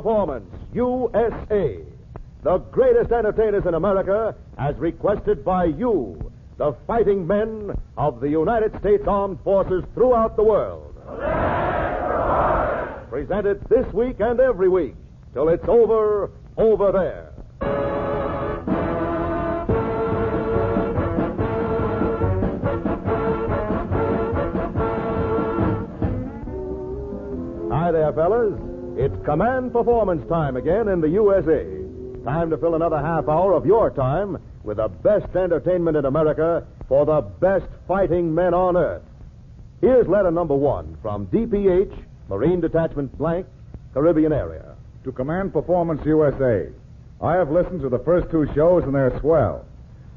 [0.00, 1.78] Performance, USA.
[2.42, 8.74] The greatest entertainers in America, as requested by you, the fighting men of the United
[8.80, 10.94] States Armed Forces throughout the world.
[13.10, 14.94] Presented this week and every week
[15.34, 17.34] till it's over, over there.
[27.70, 28.69] Hi there, fellas.
[29.00, 31.64] It's command performance time again in the USA.
[32.22, 36.66] Time to fill another half hour of your time with the best entertainment in America
[36.86, 39.00] for the best fighting men on earth.
[39.80, 41.96] Here's letter number one from DPH,
[42.28, 43.46] Marine Detachment Blank,
[43.94, 44.76] Caribbean area.
[45.04, 46.68] To Command Performance USA.
[47.22, 49.64] I have listened to the first two shows and they're swell.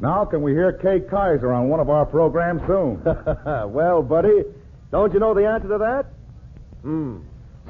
[0.02, 3.02] Now can we hear Kay Kyser on one of our programs soon?
[3.72, 4.44] well, buddy,
[4.92, 6.06] don't you know the answer to that?
[6.82, 7.20] Hmm.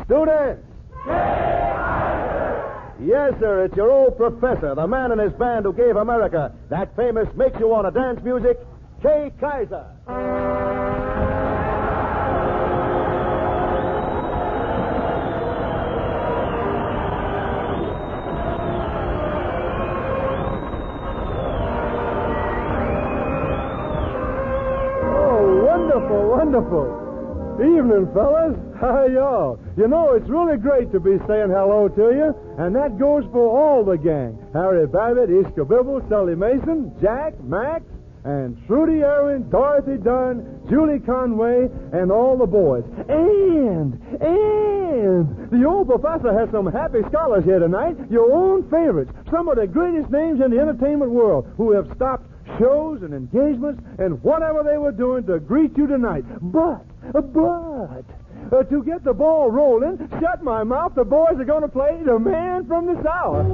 [0.06, 0.73] Students!
[3.06, 6.96] Yes, sir, it's your old professor, the man and his band who gave America that
[6.96, 8.58] famous makes you want to dance music,
[9.02, 9.86] Kay Kyser.
[25.06, 27.00] Oh, wonderful, wonderful.
[27.60, 28.56] Evening, fellas.
[28.80, 29.60] Hi, y'all.
[29.76, 33.50] You know, it's really great to be saying hello to you, and that goes for
[33.50, 34.38] all the gang.
[34.54, 37.84] Harry Babbitt, Ish Kabibble, Sully Mason, Jack, Max,
[38.24, 42.84] and Trudy Irwin, Dorothy Dunn, Julie Conway, and all the boys.
[43.10, 49.50] And, and, the old professor has some happy scholars here tonight, your own favorites, some
[49.50, 52.30] of the greatest names in the entertainment world, who have stopped
[52.60, 56.24] shows and engagements and whatever they were doing to greet you tonight.
[56.42, 58.06] But, but,
[58.54, 62.00] uh, to get the ball rolling, shut my mouth, the boys are going to play
[62.06, 63.46] The Man from the South.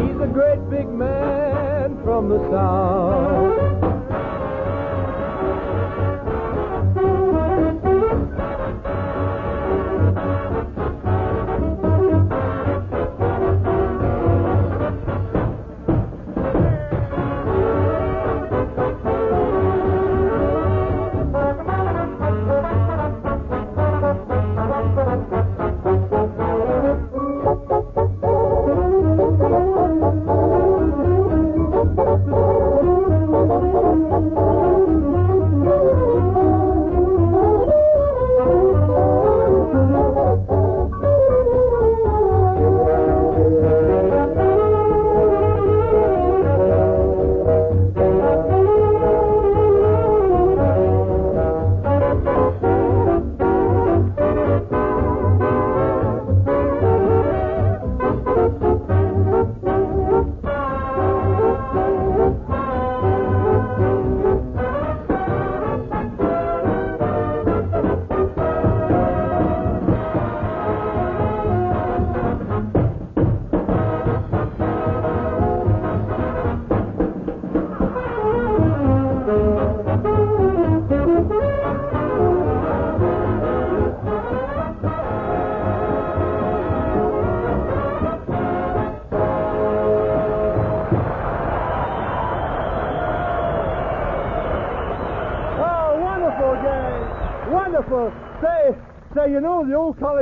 [0.00, 3.51] He's a great big man from the South.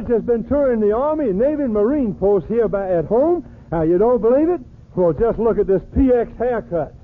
[0.01, 3.45] College has been touring the Army, Navy, and Marine posts here by, at home.
[3.71, 4.61] Now, you don't believe it?
[4.97, 6.95] Well, just look at this PX haircut.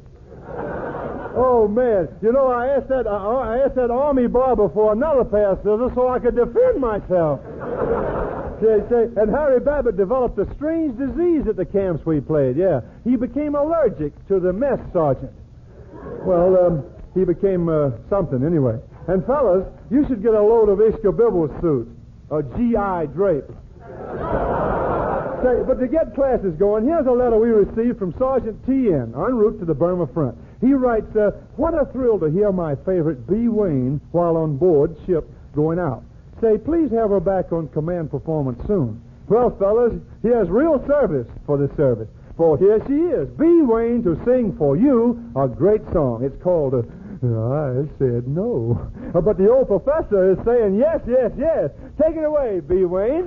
[1.36, 5.22] Oh man, you know I asked that uh, I asked that army barber for another
[5.22, 7.40] pair of scissors so I could defend myself.
[8.62, 12.56] say, say, and Harry Babbitt developed a strange disease at the camps we played.
[12.56, 15.32] Yeah, he became allergic to the mess sergeant.
[16.24, 16.84] Well, um,
[17.14, 18.80] he became uh, something anyway.
[19.06, 21.90] And fellas, you should get a load of Ish Kabibble suits,
[22.30, 23.48] a GI drape.
[25.42, 29.12] Say, but to get classes going, here's a letter we received from Sergeant T.N.
[29.14, 30.36] en route to the Burma front.
[30.60, 34.96] He writes, uh, What a thrill to hear my favorite Bea Wain while on board
[35.06, 36.02] ship going out.
[36.40, 39.02] Say, please have her back on command performance soon.
[39.28, 39.92] Well, fellas,
[40.22, 42.08] here's real service for the service.
[42.36, 46.24] For here she is, Bea Wain, to sing for you a great song.
[46.24, 46.82] It's called uh,
[47.22, 48.90] I said no.
[49.14, 51.70] Uh, but the old professor is saying yes, yes, yes.
[52.00, 53.26] Take it away, Bea Wain.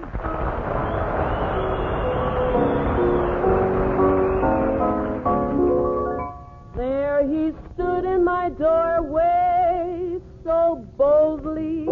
[6.75, 11.88] There he stood in my doorway so boldly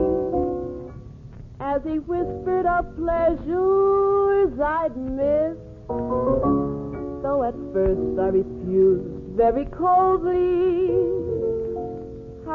[1.60, 5.58] as he whispered of pleasures I'd miss.
[5.88, 11.27] Though at first I refused very coldly,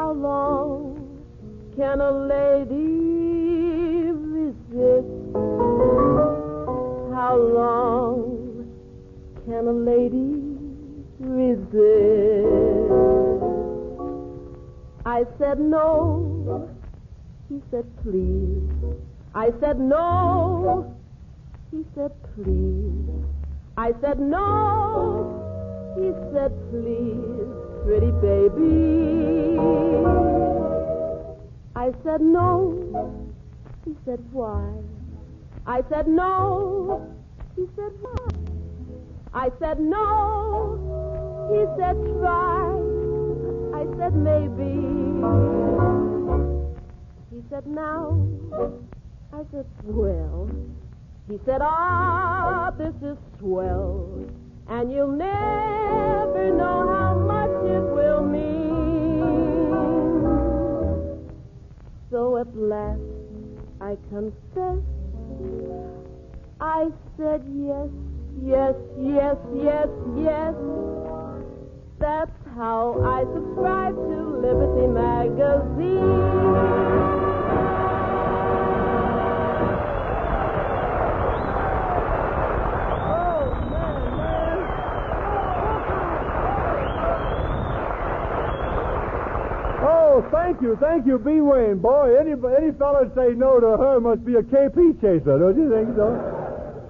[0.03, 0.99] how long
[1.77, 5.07] can a lady resist?
[7.17, 8.67] How long
[9.45, 10.57] can a lady
[11.19, 11.71] resist?
[15.05, 16.67] I said no.
[17.47, 18.67] He said please.
[19.33, 20.97] I said no.
[21.71, 23.07] He said please.
[23.77, 25.39] I said no.
[25.95, 29.57] He said please, pretty baby.
[31.75, 33.19] I said no.
[33.85, 34.71] He said why?
[35.65, 37.13] I said no.
[37.55, 38.27] He said why?
[39.33, 40.79] I said no.
[41.51, 42.71] He said try.
[43.75, 44.71] I said maybe.
[47.31, 48.25] He said now.
[49.33, 50.49] I said well.
[51.29, 54.07] He said ah, this is swell.
[54.69, 57.02] And you'll never know how
[62.13, 63.01] So at last
[63.81, 64.85] I confess.
[66.61, 67.89] I said yes,
[68.39, 70.53] yes, yes, yes, yes.
[71.97, 76.13] That's how I subscribe to Liberty Magazine.
[89.85, 90.21] Oh,
[90.53, 91.79] thank you, thank you, Bea Wain.
[91.79, 95.69] Boy, any any fella say no to her must be a KP chaser, don't you
[95.69, 96.39] think so?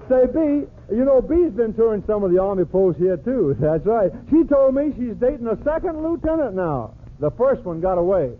[0.10, 3.56] say, B, you know, B's been touring some of the army posts here too.
[3.62, 4.12] That's right.
[4.30, 6.94] She told me she's dating a second lieutenant now.
[7.20, 8.32] The first one got away.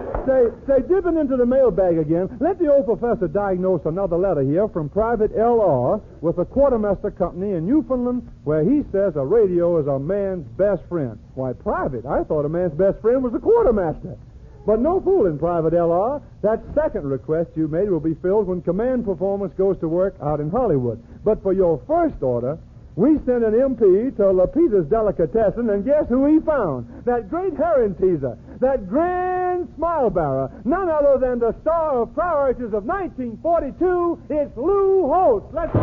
[0.26, 4.68] say, say, dipping into the mailbag again, let the old professor diagnose another letter here
[4.68, 6.00] from Private L.R.
[6.20, 10.82] with the Quartermaster Company in Newfoundland, where he says a radio is a man's best
[10.88, 11.18] friend.
[11.34, 14.16] Why, Private, I thought a man's best friend was the quartermaster.
[14.66, 16.22] But no fooling, Private L.R.
[16.42, 20.40] That second request you made will be filled when command performance goes to work out
[20.40, 21.02] in Hollywood.
[21.22, 22.58] But for your first order,
[22.96, 26.86] we sent an MP to Lapidus's Delicatessen, and guess who he found?
[27.04, 32.72] That great herring teaser, that grand smile bearer, none other than the star of priorities
[32.72, 34.22] of 1942.
[34.30, 35.46] It's Lou Holtz.
[35.52, 35.74] Let's.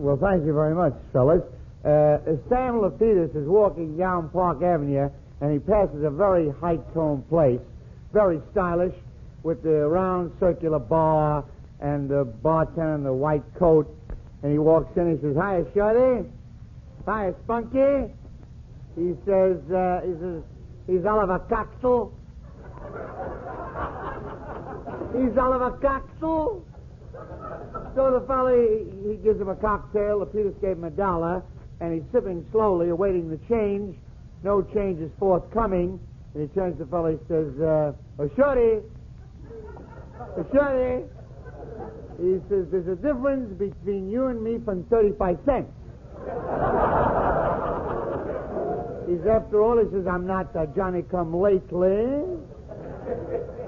[0.00, 1.42] Well, thank you very much, fellas.
[1.84, 2.18] Uh,
[2.50, 5.08] Sam Lapidus is walking down Park Avenue,
[5.40, 7.60] and he passes a very high-toned place,
[8.12, 8.94] very stylish,
[9.42, 11.44] with the round circular bar
[11.80, 13.88] and the bartender in the white coat.
[14.42, 15.16] And he walks in.
[15.16, 16.28] He says, "Hiya, Shorty.
[17.06, 18.12] Hiya, Spunky."
[18.96, 20.42] He says, uh, "He says,
[20.86, 22.12] he's Oliver Coxel.
[25.16, 26.62] he's Oliver Coxel."
[27.94, 30.20] So the fellow, he, he gives him a cocktail.
[30.20, 31.42] The Peters gave him a dollar,
[31.80, 33.96] and he's sipping slowly, awaiting the change.
[34.42, 36.00] No change is forthcoming.
[36.34, 37.92] And he turns to the fellow, he says, uh,
[38.36, 38.80] Shorty,
[40.38, 41.04] oh, Shorty.
[42.20, 45.72] He says, there's a difference between you and me from 35 cents.
[49.08, 52.22] he says, after all, he says, I'm not uh, Johnny come lately.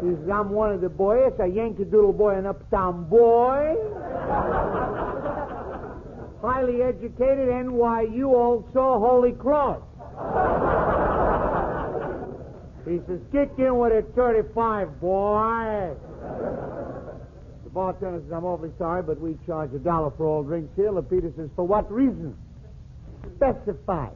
[0.02, 3.74] He says, I'm one of the boys, a Yankee Doodle boy, an uptown boy.
[6.42, 9.80] Highly educated, NYU, also Holy Cross.
[12.86, 15.94] He says, kick in with a 35, boy.
[17.64, 20.90] The bartender says, I'm awfully sorry, but we charge a dollar for all drinks here.
[20.90, 22.36] Lapidus says, for what reason?
[23.36, 24.10] Specify.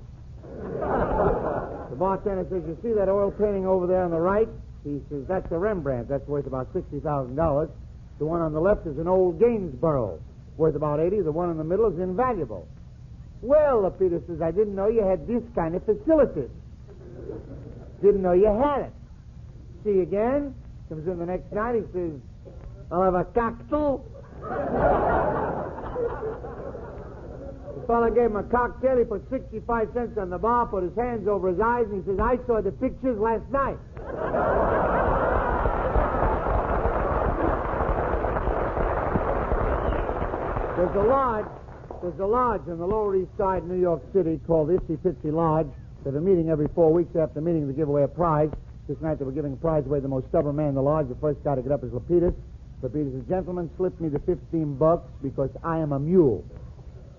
[0.53, 4.49] the bartender says, you see that oil painting over there on the right?
[4.85, 6.09] He says, that's a Rembrandt.
[6.09, 7.71] That's worth about $60,000.
[8.19, 10.21] The one on the left is an old Gainsborough,
[10.57, 11.23] worth about 80.
[11.23, 12.69] The one in the middle is invaluable.
[13.43, 16.51] Well, Lapidus says, I didn't know you had this kind of facilities.
[18.03, 18.93] Didn't know you had it.
[19.85, 20.55] See you again.
[20.89, 21.77] Comes in the next night.
[21.77, 22.13] He says,
[22.91, 24.05] I'll have a cocktail.
[27.75, 28.99] the fellow gave him a cocktail.
[28.99, 32.11] He put 65 cents on the bar, put his hands over his eyes, and he
[32.11, 33.79] says, I saw the pictures last night.
[40.77, 41.47] There's a lodge.
[42.03, 45.33] There's a lodge in the Lower East Side, New York City, called the Itsy Pitsy
[45.33, 45.67] Lodge.
[46.05, 47.17] They have a meeting every four weeks.
[47.17, 48.51] After the meeting, they give away a prize.
[48.87, 50.83] This night they were giving a prize away to the most stubborn man in the
[50.83, 51.09] lodge.
[51.09, 52.35] The first guy to get up is Lapidus.
[52.83, 56.45] Lapidus says, Gentlemen, slip me the 15 bucks because I am a mule.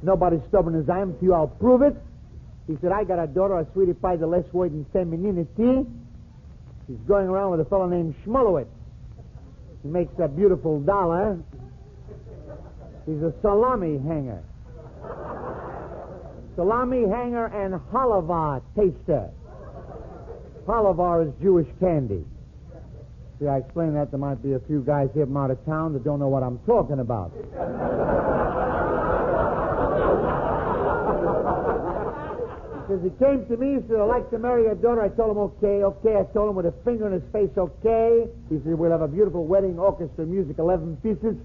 [0.04, 1.34] Nobody's stubborn as I am to you.
[1.34, 1.96] I'll prove it.
[2.68, 5.90] He said, I got a daughter, a sweetie pie, the less word in femininity.
[6.86, 8.68] She's going around with a fellow named Schmulowitz.
[9.82, 11.40] He makes a beautiful dollar.
[13.06, 14.44] He's a salami hanger.
[16.58, 19.30] Salami hanger and halava taster.
[20.66, 22.26] Halava is Jewish candy.
[23.40, 25.94] See, I explained that there might be a few guys here from out of town
[25.94, 27.32] that don't know what I'm talking about.
[32.82, 35.04] Because he came to me, he said, I'd like to marry your daughter.
[35.04, 36.18] I told him, okay, okay.
[36.18, 38.26] I told him with a finger in his face, okay.
[38.50, 41.38] He said, we'll have a beautiful wedding, orchestra, music, 11 pieces.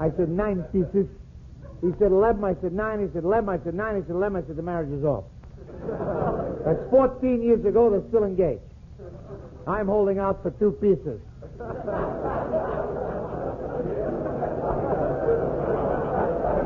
[0.00, 1.06] I said, nine pieces.
[1.80, 2.44] He said, 11.
[2.44, 3.00] I said, nine.
[3.00, 3.48] He said, 11.
[3.48, 3.96] I said, nine.
[3.96, 4.42] He said, 11.
[4.42, 5.24] I said, the marriage is off.
[6.64, 7.90] That's 14 years ago.
[7.90, 8.62] They're still engaged.
[9.66, 11.20] I'm holding out for two pieces.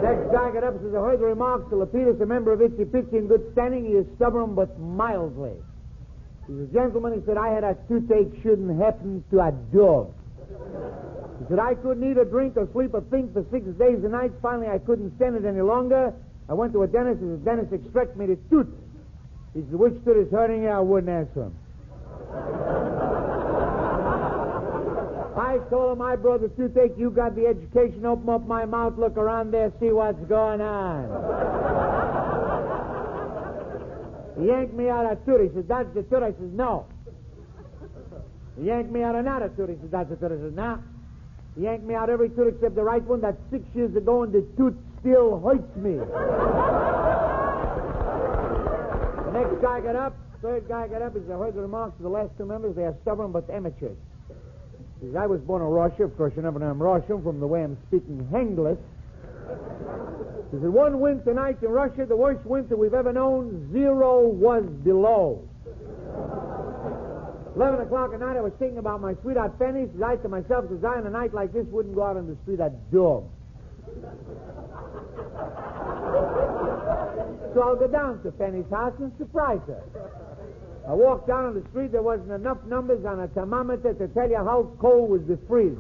[0.03, 2.61] Next guy got up and says, I heard the remarks of Lapidus, a member of
[2.61, 3.85] Itsy Pitsy in good standing.
[3.85, 5.55] He is stubborn but mildly.
[6.47, 7.15] He's a gentleman.
[7.15, 10.13] He said, I had a toothache shouldn't happen to a dog.
[11.45, 14.13] He said, I couldn't eat or drink or sleep or think for six days and
[14.13, 14.33] nights.
[14.41, 16.15] Finally, I couldn't stand it any longer.
[16.49, 18.69] I went to a dentist, and the dentist extracted me the tooth.
[19.53, 20.71] He said, which tooth is hurting you?
[20.71, 21.55] I wouldn't answer him.
[25.37, 26.97] I told him my brother, the toothache.
[26.97, 28.07] You got the education.
[28.07, 31.11] Open up my mouth, look around there, see what's going on.
[34.41, 35.43] he yanked me out of tooth.
[35.43, 36.23] He said, That's the tooth.
[36.23, 36.87] I says, No.
[38.59, 39.69] He yanked me out of another tooth.
[39.69, 40.33] He says, That's the tooth.
[40.33, 40.83] I says, No.
[41.57, 43.21] He yanked me out every tooth except the right one.
[43.21, 45.95] That's six years ago, and the tooth still hurts me.
[45.95, 46.05] the
[49.33, 50.17] next guy got up.
[50.43, 51.15] Third guy got up.
[51.15, 52.75] He said, I heard the remarks of the last two members.
[52.75, 53.97] They are stubborn but amateurs.
[55.01, 56.05] He says, I was born in Russia.
[56.05, 58.79] Of course, you never know I'm Russian from the way I'm speaking English.
[60.51, 64.65] He said, one winter night in Russia, the worst winter we've ever known, zero was
[64.83, 65.43] below.
[67.57, 69.53] Eleven o'clock at night, I was thinking about my sweetheart.
[69.59, 72.37] Says I to myself, says I, a night like this, wouldn't go out on the
[72.43, 73.31] street a dog.
[77.55, 79.83] So I'll go down to Penny's house and surprise her.
[80.89, 81.93] I walked down on the street.
[81.93, 85.79] There wasn't enough numbers on a thermometer to tell you how cold was the freeze.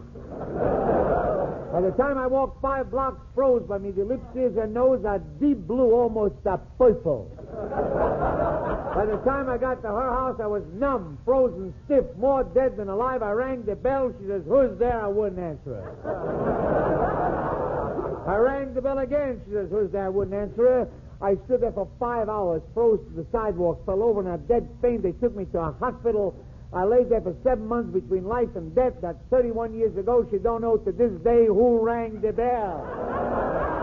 [1.72, 3.90] By the time I walked five blocks, froze by me.
[3.90, 7.33] The lips, ears, and nose are deep blue, almost a purple.
[8.94, 12.76] By the time I got to her house, I was numb, frozen, stiff, more dead
[12.76, 13.22] than alive.
[13.22, 14.12] I rang the bell.
[14.20, 15.00] She says, Who's there?
[15.00, 15.94] I wouldn't answer her.
[18.26, 19.40] I rang the bell again.
[19.46, 20.06] She says, Who's there?
[20.06, 20.88] I wouldn't answer her.
[21.20, 24.68] I stood there for five hours, froze to the sidewalk, fell over in a dead
[24.82, 25.02] faint.
[25.02, 26.34] They took me to a hospital.
[26.72, 28.94] I laid there for seven months between life and death.
[29.00, 30.26] That's 31 years ago.
[30.30, 33.73] She don't know to this day who rang the bell.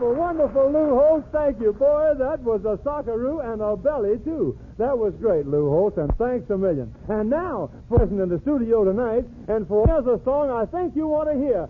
[0.00, 1.26] Wonderful, wonderful, Lou Holtz.
[1.32, 2.14] Thank you, boy.
[2.18, 4.58] That was a sockaroo and a belly, too.
[4.78, 6.94] That was great, Lou Holtz, and thanks a million.
[7.08, 11.08] And now, present in the studio tonight, and for here's a song I think you
[11.08, 11.64] want to hear.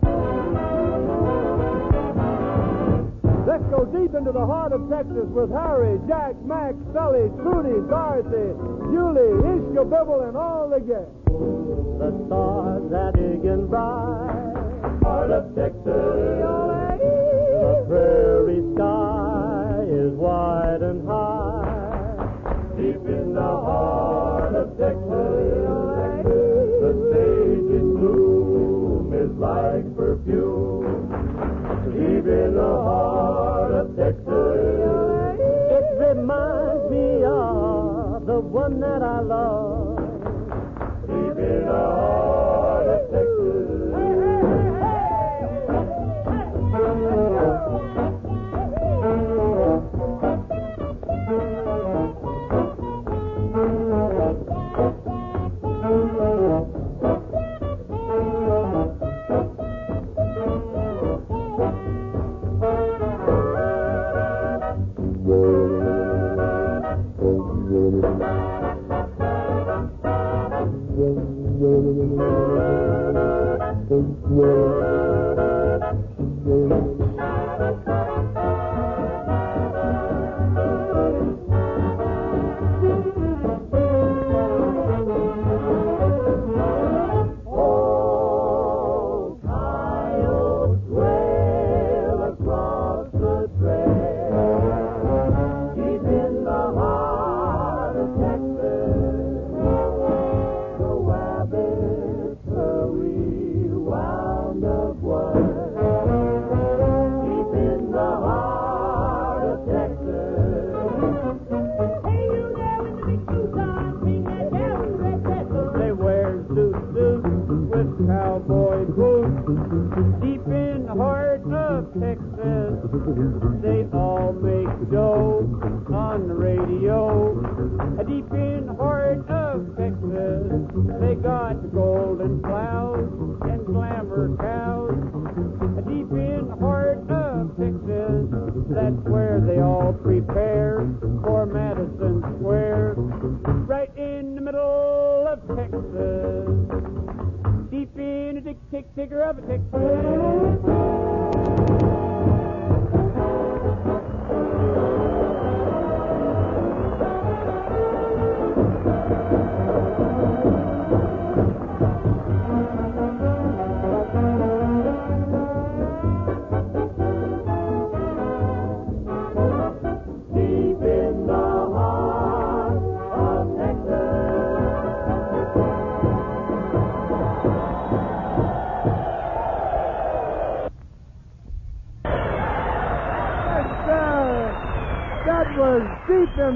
[3.47, 8.51] Let's go deep into the heart of Texas with Harry, Jack, Max, Sully, Trudy, Dorothy,
[8.91, 11.07] Julie, Ishka, Bibble, and all the gang.
[12.03, 16.76] The stars are digging bright, heart of Texas.
[17.87, 22.27] Prairie sky is wide and high.
[22.77, 26.27] Deep in the heart of Texas,
[26.83, 30.83] the sage in bloom is like perfume.
[31.93, 35.39] Deep in the heart of Texas,
[35.71, 39.76] it reminds me of the one that I love.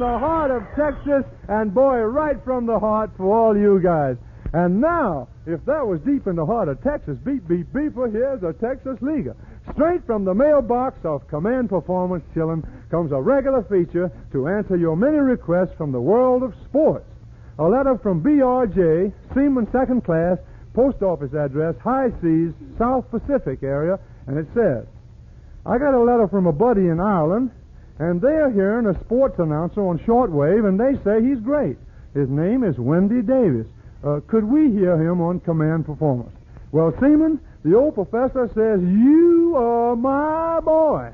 [0.00, 4.16] The heart of Texas, and boy, right from the heart for all you guys.
[4.54, 8.10] And now, if that was deep in the heart of Texas, beep, beep, beep, well,
[8.10, 9.36] here's a Texas Liga.
[9.74, 14.96] Straight from the mailbox of Command Performance Chillin comes a regular feature to answer your
[14.96, 17.04] many requests from the world of sports.
[17.58, 20.38] A letter from BRJ, Seaman Second Class,
[20.72, 24.86] Post Office address, High Seas, South Pacific area, and it says,
[25.66, 27.50] I got a letter from a buddy in Ireland,
[28.00, 31.76] and they're hearing a sports announcer on shortwave, and they say he's great.
[32.14, 33.66] His name is Wendy Davis.
[34.02, 36.32] Uh, could we hear him on Command Performance?
[36.72, 41.12] Well, Seaman, the old professor says, You are my boy.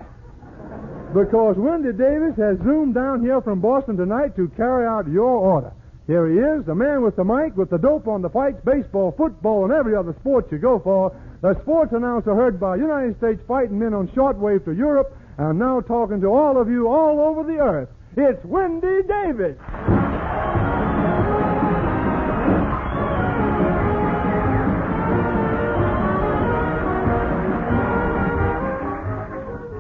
[1.12, 5.72] Because Wendy Davis has zoomed down here from Boston tonight to carry out your order.
[6.07, 9.12] Here he is, the man with the mic, with the dope on the fights, baseball,
[9.18, 11.11] football, and every other sport you go for.
[11.42, 15.81] The sports announcer heard by United States fighting men on shortwave to Europe, and now
[15.81, 17.88] talking to all of you all over the earth.
[18.16, 19.57] It's Wendy Davis.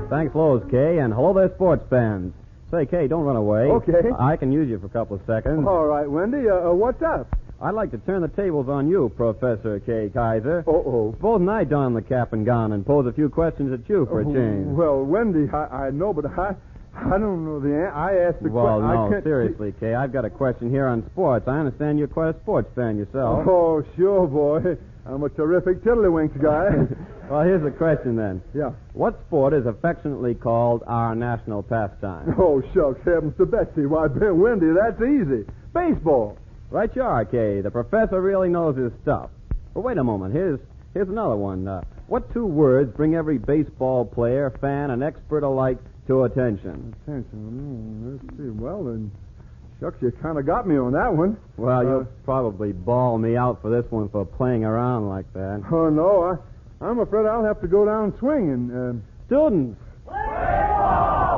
[0.08, 2.32] Thanks, Lowe's, Kay, and hello there, sports fans.
[2.70, 3.62] Say, Kay, don't run away.
[3.62, 4.10] Okay.
[4.18, 5.66] I can use you for a couple of seconds.
[5.66, 7.28] All right, Wendy, uh, uh, what's up?
[7.60, 10.60] I'd like to turn the tables on you, Professor Kay Kyser.
[10.68, 11.36] Uh-oh.
[11.36, 14.20] and I don the cap and gown and pose a few questions at you for
[14.20, 14.66] a uh, change.
[14.76, 16.54] Well, Wendy, I, I know, but I,
[16.94, 17.92] I don't know the answer.
[17.94, 19.10] I asked the Well, question.
[19.10, 19.94] no, seriously, Kay.
[19.94, 21.48] I've got a question here on sports.
[21.48, 23.46] I understand you're quite a sports fan yourself.
[23.48, 24.76] Oh, sure, boy.
[25.06, 26.70] I'm a terrific tiddlywinks guy.
[27.28, 28.40] Well, here's the question then.
[28.54, 28.70] yeah.
[28.92, 32.36] What sport is affectionately called our national pastime?
[32.38, 33.84] Oh, shucks, heavens to Betsy.
[33.84, 35.44] Why, Ben Wendy, that's easy.
[35.74, 36.38] Baseball.
[36.70, 37.60] Right you are, Kay.
[37.60, 39.30] The professor really knows his stuff.
[39.74, 40.34] But wait a moment.
[40.34, 40.58] Here's
[40.94, 41.66] here's another one.
[41.68, 46.94] Uh, what two words bring every baseball player, fan, and expert alike to attention?
[47.02, 48.20] Attention.
[48.20, 48.48] Mm, let's see.
[48.50, 49.10] Well, then,
[49.80, 51.36] shucks, you kind of got me on that one.
[51.56, 55.62] Well, Uh, you'll probably bawl me out for this one for playing around like that.
[55.70, 56.38] Oh, no.
[56.80, 58.70] I, I'm afraid I'll have to go down swinging.
[58.72, 59.76] Um, Students,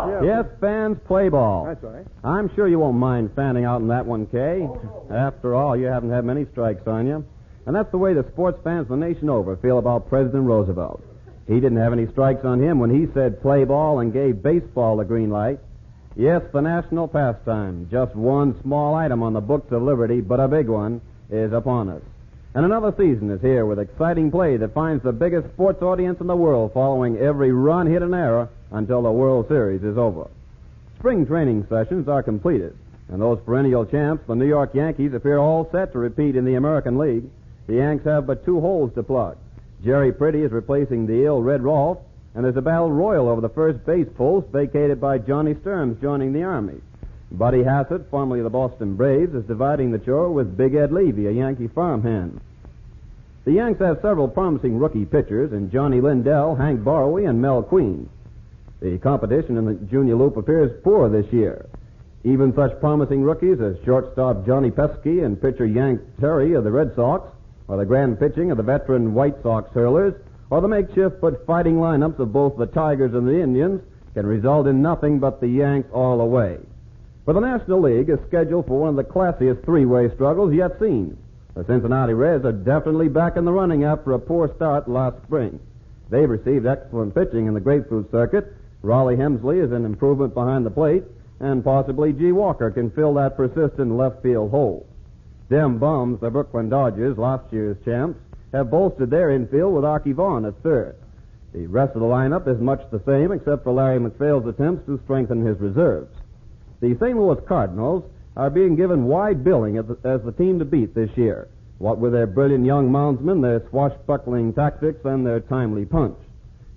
[0.08, 1.66] yeah, yes, fans, play ball.
[1.66, 2.06] That's right.
[2.24, 4.68] I'm sure you won't mind fanning out in that one, Kay.
[5.10, 7.24] After all, you haven't had many strikes on you.
[7.66, 11.02] And that's the way the sports fans the nation over feel about President Roosevelt.
[11.46, 14.96] He didn't have any strikes on him when he said play ball and gave baseball
[14.96, 15.58] the green light.
[16.16, 20.48] Yes, the national pastime, just one small item on the books of liberty, but a
[20.48, 22.02] big one, is upon us.
[22.54, 26.26] And another season is here with exciting play that finds the biggest sports audience in
[26.26, 30.28] the world following every run, hit, and error until the World Series is over.
[30.98, 32.76] Spring training sessions are completed,
[33.08, 36.56] and those perennial champs, the New York Yankees, appear all set to repeat in the
[36.56, 37.24] American League.
[37.66, 39.36] The Yanks have but two holes to plug.
[39.84, 41.98] Jerry Priddy is replacing the ill Red Rolfe,
[42.34, 46.32] and there's a battle royal over the first base post vacated by Johnny Sturm's joining
[46.32, 46.80] the Army.
[47.30, 51.30] Buddy Hassett, formerly the Boston Braves, is dividing the chore with Big Ed Levy, a
[51.30, 52.40] Yankee farmhand.
[53.44, 58.08] The Yanks have several promising rookie pitchers in Johnny Lindell, Hank Borowy, and Mel Queen.
[58.80, 61.68] The competition in the Junior Loop appears poor this year.
[62.24, 66.94] Even such promising rookies as shortstop Johnny Pesky and pitcher Yank Terry of the Red
[66.94, 67.28] Sox,
[67.66, 70.14] or the grand pitching of the veteran White Sox hurlers,
[70.50, 73.80] or the makeshift but fighting lineups of both the Tigers and the Indians
[74.14, 76.58] can result in nothing but the Yanks all away.
[77.24, 81.18] For the National League is scheduled for one of the classiest three-way struggles yet seen.
[81.54, 85.60] The Cincinnati Reds are definitely back in the running after a poor start last spring.
[86.08, 88.54] They've received excellent pitching in the grapefruit circuit.
[88.82, 91.04] Rollie Hemsley is an improvement behind the plate,
[91.40, 94.86] and possibly Gee Walker can fill that persistent left field hole.
[95.50, 98.20] Dem Bums, the Brooklyn Dodgers, last year's champs,
[98.52, 100.96] have bolstered their infield with Arky Vaughan at third.
[101.52, 105.00] The rest of the lineup is much the same, except for Larry MacPhail's attempts to
[105.04, 106.14] strengthen his reserves.
[106.80, 107.18] The St.
[107.18, 108.04] Louis Cardinals
[108.36, 111.98] are being given wide billing as the, as the team to beat this year, what
[111.98, 116.16] with their brilliant young moundsmen, their swashbuckling tactics, and their timely punch.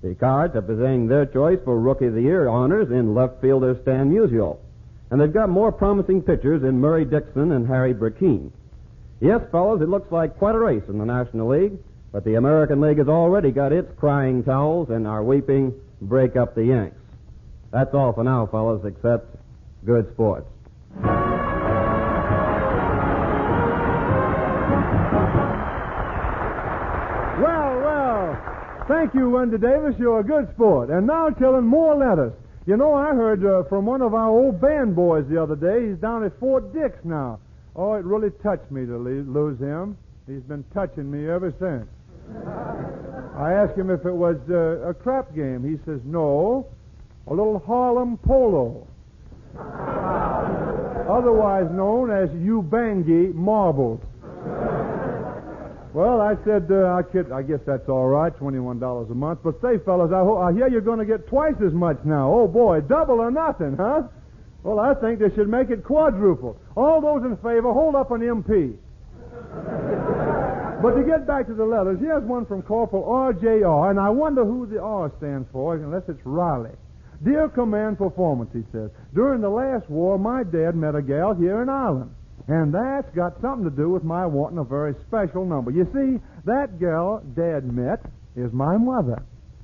[0.01, 3.77] The Cards are presenting their choice for Rookie of the Year honors in left fielder
[3.83, 4.57] Stan Musial.
[5.11, 8.51] And they've got more promising pitchers in Murry Dickson and Harry Brecheen.
[9.19, 11.77] Yes, fellas, it looks like quite a race in the National League,
[12.11, 16.55] but the American League has already got its crying towels and are weeping, break up
[16.55, 16.97] the Yanks.
[17.71, 19.35] That's all for now, fellas, except
[19.85, 20.47] good sports.
[28.91, 29.95] Thank you, Wendy Davis.
[29.97, 30.89] You're a good sport.
[30.89, 32.33] And now, Tillin, more letters.
[32.67, 35.87] You know, I heard uh, from one of our old band boys the other day.
[35.87, 37.39] He's down at Fort Dix now.
[37.73, 39.97] Oh, it really touched me to lose him.
[40.27, 41.87] He's been touching me ever since.
[43.37, 45.63] I asked him if it was uh, a crap game.
[45.63, 46.67] He says, no,
[47.27, 48.85] a little Harlem polo.
[51.09, 54.01] Otherwise known as Ubangi marbles.
[55.93, 57.03] Well, I said, uh, I,
[57.35, 59.39] I guess that's all right, $21 a month.
[59.43, 62.31] But say, fellas, I, ho- I hear you're going to get twice as much now.
[62.31, 64.03] Oh, boy, double or nothing, huh?
[64.63, 66.57] Well, I think they should make it quadruple.
[66.77, 68.77] All those in favor, hold up an MP.
[70.81, 74.45] but to get back to the letters, here's one from Corporal RJR, and I wonder
[74.45, 76.71] who the R stands for, unless it's Riley.
[77.23, 81.61] Dear Command Performance, he says, during the last war, my dad met a gal here
[81.61, 82.11] in Ireland.
[82.51, 85.71] And that's got something to do with my wanting a very special number.
[85.71, 88.03] You see, that gal Dad met
[88.35, 89.23] is my mother.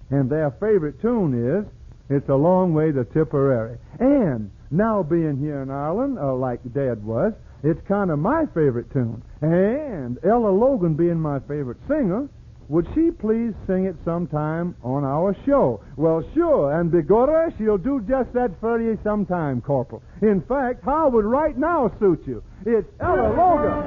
[0.10, 1.65] And their favorite tune is
[2.10, 3.78] It's a Long Way to Tipperary.
[4.00, 8.89] And now being here in Ireland, uh, like Dad was, it's kind of my favorite
[8.93, 9.21] tune.
[9.41, 12.30] And Ella Logan being my favorite singer,
[12.69, 15.82] would she please sing it sometime on our show?
[15.95, 20.01] Well, sure, and begorra, she'll do just that for you sometime, Corporal.
[20.21, 22.43] In fact, how would right now suit you?
[22.65, 23.84] It's Ella Logan.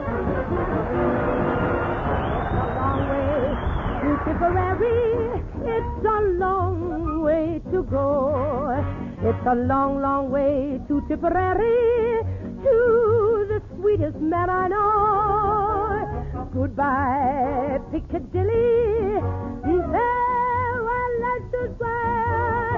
[5.63, 8.83] It's a long way to go.
[9.23, 12.23] It's a long, long way to Tipperary,
[12.65, 15.60] to the sweetest man I know.
[16.53, 19.21] Goodbye, Piccadilly.
[19.63, 22.70] Farewell, Leicester It's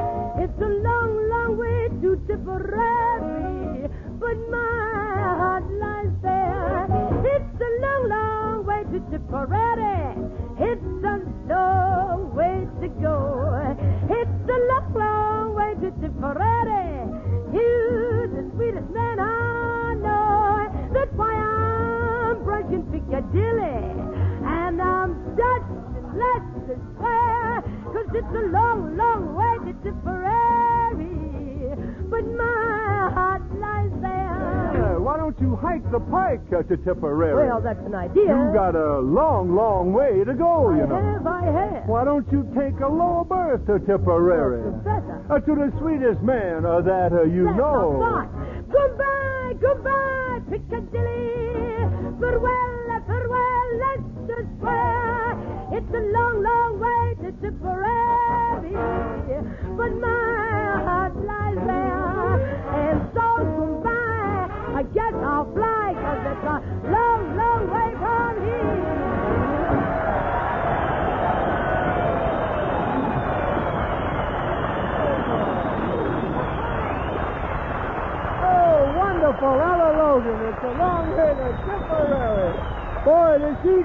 [35.93, 37.37] the pike uh, to Tipperary?
[37.47, 38.33] Well, that's an idea.
[38.33, 40.97] You've got a long, long way to go, you I know.
[40.97, 41.85] have, I have.
[41.89, 44.65] Why don't you take a lower berth to Tipperary?
[44.83, 45.21] Professor.
[45.31, 48.01] Uh, to the sweetest man uh, that uh, you That's know.
[48.01, 48.29] thought.
[48.73, 51.85] Goodbye, goodbye, Piccadilly.
[52.19, 55.33] Farewell, farewell, Leicester Square.
[55.77, 57.02] It's a long, long way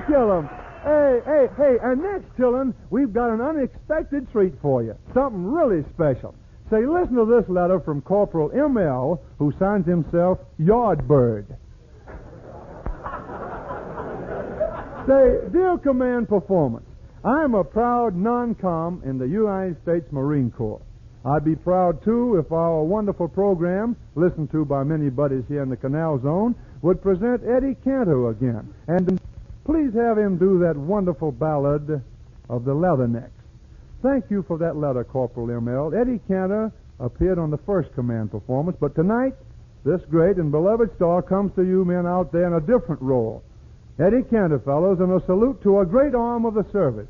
[0.08, 0.50] kill him.
[0.84, 4.96] Hey, hey, hey, and next, Tillin, we've got an unexpected treat for you.
[5.14, 6.34] Something really special.
[6.70, 11.46] Say, listen to this letter from Corporal M.L., who signs himself Yardbird.
[15.08, 16.86] Say, Dear Command Performance,
[17.24, 20.82] I am a proud non-com in the United States Marine Corps.
[21.26, 25.70] I'd be proud, too, if our wonderful program, listened to by many buddies here in
[25.70, 28.74] the Canal Zone, would present Eddie Cantor again.
[28.88, 29.20] And
[29.68, 32.02] please have him do that wonderful ballad
[32.50, 33.30] of the Leathernecks.
[34.02, 35.94] Thank you for that letter, Corporal M.L.
[35.94, 39.34] Eddie Cantor appeared on the first command performance, but tonight,
[39.84, 43.44] this great and beloved star comes to you men out there in a different role.
[44.00, 47.10] Eddie Cantor, fellows, and a salute to a great arm of the service,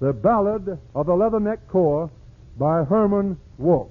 [0.00, 2.10] the Ballad of the Leatherneck Corps
[2.58, 3.88] by Herman Wouk.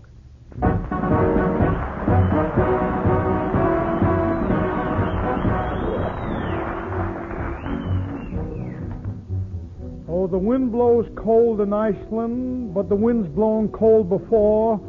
[10.34, 14.82] The wind blows cold in Iceland, but the wind's blown cold before,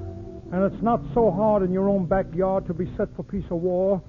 [0.50, 3.60] and it's not so hard in your own backyard to be set for peace or
[3.60, 4.02] war,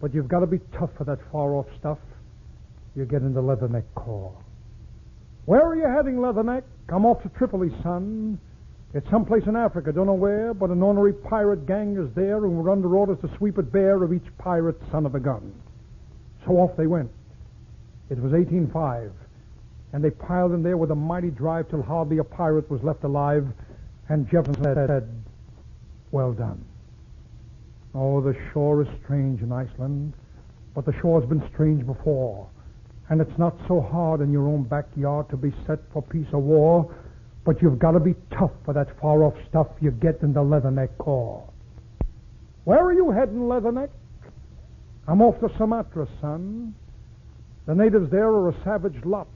[0.00, 1.98] but you've got to be tough for that far off stuff.
[2.94, 4.32] You get in the Leatherneck Corps.
[5.46, 6.62] Where are you heading, Leatherneck?
[6.90, 8.38] I'm off to Tripoli, son.
[8.94, 12.56] It's someplace in Africa, don't know where, but an ornery pirate gang is there, and
[12.56, 15.52] we're under orders to sweep it bare of each pirate son of a gun.
[16.46, 17.10] So off they went.
[18.10, 19.10] It was 1805
[19.92, 23.04] and they piled in there with a mighty drive till hardly a pirate was left
[23.04, 23.46] alive,
[24.08, 25.08] and Jefferson said,
[26.10, 26.64] Well done.
[27.94, 30.12] Oh, the shore is strange in Iceland,
[30.74, 32.48] but the shore's been strange before,
[33.08, 36.40] and it's not so hard in your own backyard to be set for peace or
[36.40, 36.94] war,
[37.44, 40.96] but you've got to be tough for that far-off stuff you get in the Leatherneck
[40.98, 41.48] Corps.
[42.64, 43.88] Where are you heading, Leatherneck?
[45.06, 46.74] I'm off to Sumatra, son.
[47.64, 49.26] The natives there are a savage lot.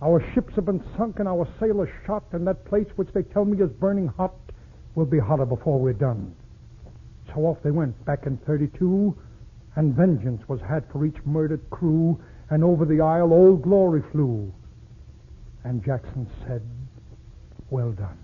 [0.00, 3.44] Our ships have been sunk and our sailors shot, and that place which they tell
[3.44, 4.34] me is burning hot
[4.94, 6.34] will be hotter before we're done.
[7.34, 9.16] So off they went back in 32,
[9.74, 14.52] and vengeance was had for each murdered crew, and over the isle old glory flew.
[15.64, 16.62] And Jackson said,
[17.70, 18.18] Well done.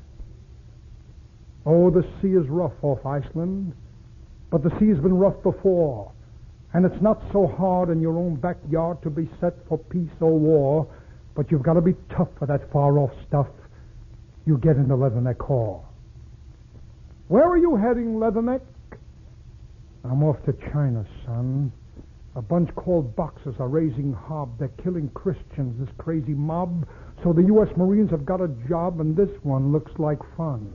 [1.67, 3.75] Oh, the sea is rough off Iceland,
[4.51, 6.13] but the sea's been rough before,
[6.73, 10.39] and it's not so hard in your own backyard to be set for peace or
[10.39, 10.89] war.
[11.35, 13.49] But you've got to be tough for that far off stuff
[14.47, 15.85] you get in the Leatherneck Corps.
[17.29, 18.61] Where are you heading, Leatherneck?
[20.05, 21.73] I'm off to China, son.
[22.37, 24.59] A bunch called Boxers are raising hob.
[24.59, 26.87] They're killing Christians, this crazy mob.
[27.23, 27.69] So the U.S.
[27.77, 30.73] Marines have got a job, and this one looks like fun.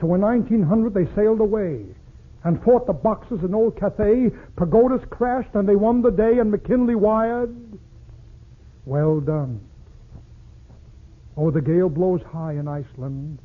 [0.00, 1.84] So in 1900, they sailed away
[2.44, 4.30] and fought the Boxers in Old Cathay.
[4.56, 7.54] Pagodas crashed, and they won the day, and McKinley wired.
[8.88, 9.60] Well done.
[11.36, 13.38] Oh, the gale blows high in Iceland,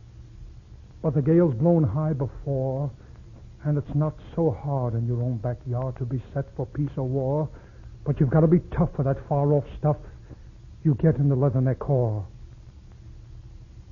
[1.01, 2.89] but the gale's blown high before,
[3.65, 7.03] and it's not so hard in your own backyard to be set for peace or
[7.03, 7.49] war,
[8.05, 9.97] but you've got to be tough for that far-off stuff
[10.85, 12.25] you get in the Leatherneck Corps.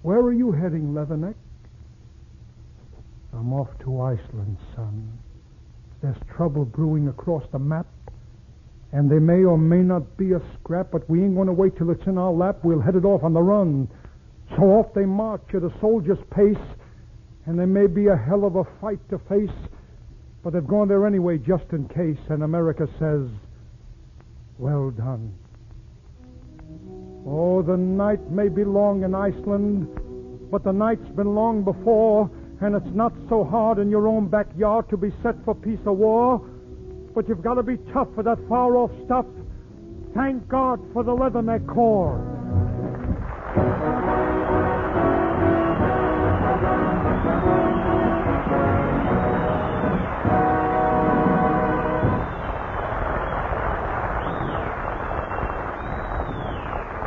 [0.03, 1.35] Where are you heading, Leatherneck?
[3.33, 5.19] I'm off to Iceland, son.
[6.01, 7.87] There's trouble brewing across the map,
[8.93, 11.77] and there may or may not be a scrap, but we ain't going to wait
[11.77, 12.59] till it's in our lap.
[12.63, 13.87] We'll head it off on the run.
[14.49, 16.57] So off they march at a soldier's pace,
[17.45, 19.49] and there may be a hell of a fight to face,
[20.43, 23.29] but they've gone there anyway just in case, and America says,
[24.57, 25.33] Well done.
[27.25, 29.87] Oh, the night may be long in Iceland,
[30.51, 34.89] but the night's been long before, and it's not so hard in your own backyard
[34.89, 36.45] to be set for peace or war
[37.13, 39.25] but you've got to be tough for that far off stuff.
[40.15, 42.19] Thank God for the Leatherneck Corps.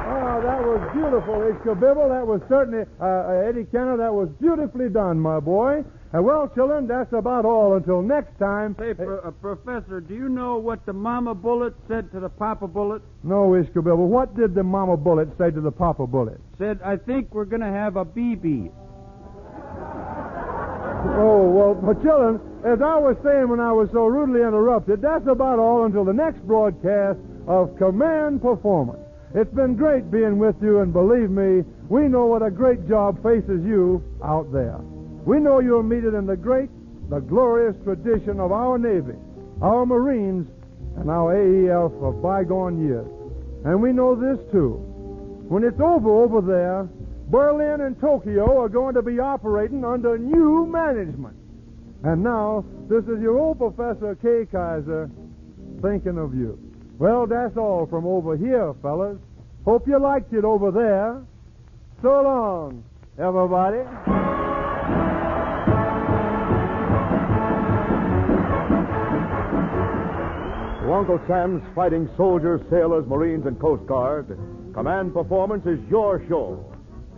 [0.06, 2.08] Oh, that was beautiful, Ish Kabibble.
[2.08, 5.84] That was certainly, uh, uh, Eddie Cantor, that was beautifully done, my boy.
[6.14, 8.76] And well, children, that's about all until next time.
[8.78, 12.68] Say, pro- uh, Professor, do you know what the mama bullet said to the papa
[12.68, 13.02] bullet?
[13.24, 14.06] No, Ish Kabibble.
[14.06, 16.40] What did the mama bullet say to the papa bullet?
[16.56, 18.70] Said, I think we're going to have a BB.
[21.18, 25.26] Oh, well, but children, as I was saying when I was so rudely interrupted, that's
[25.26, 29.02] about all until the next broadcast of Command Performance.
[29.34, 33.20] It's been great being with you, and believe me, we know what a great job
[33.20, 34.78] faces you out there.
[35.24, 36.68] We know you'll meet it in the great,
[37.08, 39.16] the glorious tradition of our Navy,
[39.62, 40.46] our Marines,
[40.96, 43.06] and our AEF of bygone years.
[43.64, 44.74] And we know this, too.
[45.48, 46.88] When it's over over there,
[47.30, 51.36] Berlin and Tokyo are going to be operating under new management.
[52.02, 55.10] And now, this is your old Professor Kay Kyser
[55.80, 56.58] thinking of you.
[56.98, 59.18] Well, that's all from over here, fellas.
[59.64, 61.22] Hope you liked it over there.
[62.02, 62.84] So long,
[63.18, 64.23] everybody.
[70.94, 74.28] Uncle Sam's fighting soldiers, sailors, Marines, and Coast Guard,
[74.74, 76.72] Command Performance is your show.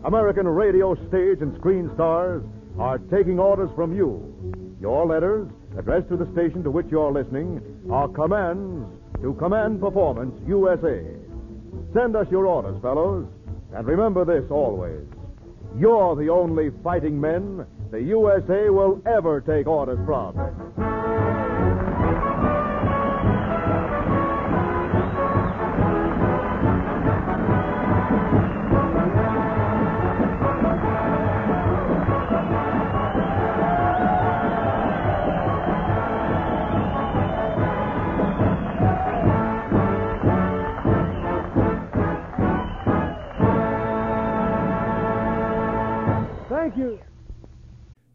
[0.06, 2.42] American radio, stage, and screen stars
[2.78, 4.32] are taking orders from you.
[4.80, 7.60] Your letters, addressed to the station to which you're listening,
[7.92, 8.88] are commands
[9.20, 11.04] to Command Performance, USA.
[11.92, 13.26] Send us your orders, fellows.
[13.74, 15.04] And remember this always.
[15.78, 20.85] You're the only fighting men the USA will ever take orders from.